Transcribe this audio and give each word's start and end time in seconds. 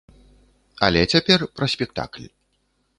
Але 0.87 1.01
цяпер 1.15 1.39
пра 1.59 1.65
спектакль. 1.77 2.25